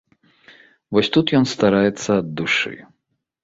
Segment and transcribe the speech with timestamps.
[0.97, 2.77] Вось тут ён стараецца ад душы.